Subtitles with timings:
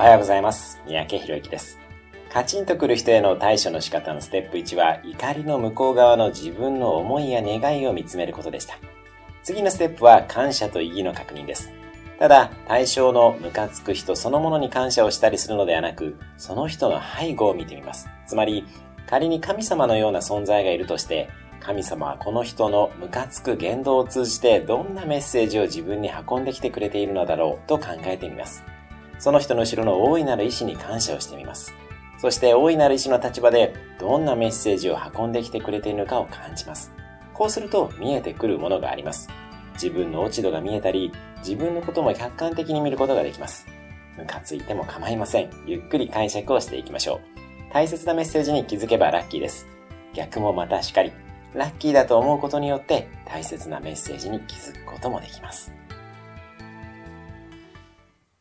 [0.00, 0.80] おはようございます。
[0.86, 1.78] 三宅博之です。
[2.32, 8.78] カチンとくる人への対処の仕方のステップ1は、怒りの向こう側の自分の思いや願いを見つめることでした。
[9.42, 11.70] 次のステップは、感謝と意義の確認です。
[12.18, 18.08] ただ、対象のムカつく人そのものに感謝をしたりするのではなく、その人の背後を見てみます。
[18.26, 18.64] つまり、
[19.06, 21.28] 仮に神様のような存在がいるとして、
[21.60, 28.64] 神様はこの人のムカつく言動を通じてどんなメッセージを自分に運んできてくれているのだろうと考えてみます。
[29.20, 31.72] その人の後ろの大いなる意志に感謝をしてみます。
[32.18, 36.92] そして大いなる意志の立場でどんなメッセージを運んできてくれているのかを感じます。
[37.32, 39.28] こうすると見えてくるものがあります。
[39.74, 43.66] 自分の落ち度が見えたり、自分のことも客観的に見ることができます。
[44.16, 45.50] ムカついても構いません。
[45.66, 47.72] ゆっくり解釈をしていきましょう。
[47.72, 49.66] 大切なメッセージに気づけばラッキーです。
[50.14, 51.12] 逆もまたしかり。
[51.54, 55.72] ラッキーだと思うことによって大切なメッセージに気づくこともできます。